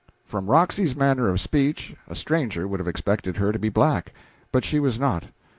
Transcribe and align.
From 0.25 0.47
Roxy's 0.49 0.95
manner 0.95 1.29
of 1.29 1.39
speech, 1.39 1.95
a 2.07 2.15
stranger 2.15 2.67
would 2.67 2.79
have 2.79 2.87
expected 2.87 3.37
her 3.37 3.51
to 3.51 3.59
be 3.59 3.69
black, 3.69 4.13
but 4.51 4.65
she 4.65 4.79
was 4.79 4.97
not. 4.97 5.25